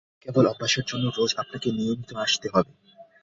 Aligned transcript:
কেবল 0.23 0.45
অভ্যাসের 0.47 0.85
জন্য 0.87 1.05
রোজ 1.09 1.31
আপনাকে 1.37 1.67
নিয়মিত 1.77 2.11
আসতে 2.23 2.47
হবে। 2.53 2.71